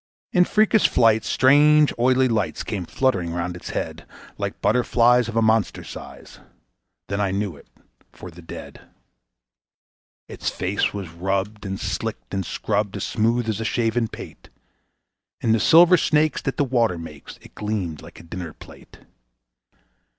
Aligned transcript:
In 0.33 0.45
freakish 0.45 0.87
flights 0.87 1.27
strange 1.29 1.93
oily 1.99 2.27
lights 2.27 2.63
came 2.63 2.85
fluttering 2.87 3.33
round 3.35 3.55
its 3.55 3.69
head, 3.69 4.07
Like 4.35 4.59
butterflies 4.59 5.27
of 5.27 5.35
a 5.35 5.43
monster 5.43 5.83
size 5.83 6.39
then 7.07 7.21
I 7.21 7.29
knew 7.29 7.55
it 7.55 7.67
for 8.11 8.31
the 8.31 8.41
Dead. 8.41 8.81
Its 10.27 10.49
face 10.49 10.91
was 10.91 11.09
rubbed 11.09 11.67
and 11.67 11.79
slicked 11.79 12.33
and 12.33 12.43
scrubbed 12.43 12.97
as 12.97 13.03
smooth 13.03 13.47
as 13.47 13.59
a 13.61 13.63
shaven 13.63 14.07
pate; 14.07 14.49
In 15.39 15.51
the 15.51 15.59
silver 15.59 15.97
snakes 15.97 16.41
that 16.41 16.57
the 16.57 16.63
water 16.63 16.97
makes 16.97 17.37
it 17.37 17.53
gleamed 17.53 18.01
like 18.01 18.19
a 18.19 18.23
dinner 18.23 18.53
plate. 18.53 19.01